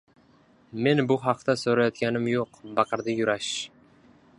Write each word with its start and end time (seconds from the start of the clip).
–Men 0.87 1.01
bu 1.11 1.17
haqda 1.25 1.57
soʻrayotganim 1.65 2.27
yoʻq!– 2.33 2.61
baqirdi 2.81 3.21
Yurash. 3.21 3.53